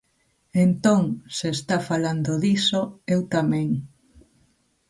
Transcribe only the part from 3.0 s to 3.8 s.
eu tamén.